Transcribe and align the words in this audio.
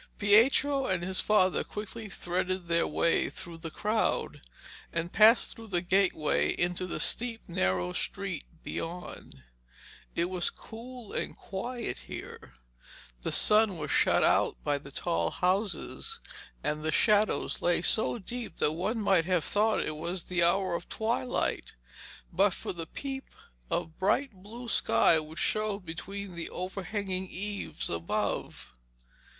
Pietro 0.17 0.87
and 0.87 1.03
his 1.03 1.19
father 1.19 1.63
quickly 1.63 2.09
threaded 2.09 2.67
their 2.67 2.87
way 2.87 3.29
through 3.29 3.59
the 3.59 3.69
crowd, 3.69 4.41
and 4.91 5.13
passed 5.13 5.53
through 5.53 5.67
the 5.67 5.79
gateway 5.79 6.49
into 6.49 6.87
the 6.87 6.99
steep 6.99 7.47
narrow 7.47 7.93
street 7.93 8.43
beyond. 8.63 9.43
It 10.15 10.25
was 10.25 10.49
cool 10.49 11.13
and 11.13 11.37
quiet 11.37 11.99
here. 11.99 12.55
The 13.21 13.31
sun 13.31 13.77
was 13.77 13.91
shut 13.91 14.23
out 14.23 14.57
by 14.63 14.79
the 14.79 14.89
tall 14.89 15.29
houses, 15.29 16.17
and 16.63 16.81
the 16.81 16.91
shadows 16.91 17.61
lay 17.61 17.83
so 17.83 18.17
deep 18.17 18.57
that 18.57 18.71
one 18.71 18.99
might 18.99 19.25
have 19.25 19.43
thought 19.43 19.85
it 19.85 19.95
was 19.97 20.23
the 20.23 20.43
hour 20.43 20.73
of 20.73 20.89
twilight, 20.89 21.75
but 22.33 22.53
for 22.55 22.73
the 22.73 22.87
peep 22.87 23.27
of 23.69 23.99
bright 23.99 24.31
blue 24.31 24.67
sky 24.67 25.19
which 25.19 25.37
showed 25.37 25.85
between 25.85 26.33
the 26.33 26.49
overhanging 26.49 27.27
eaves 27.29 27.87
above. 27.87 28.73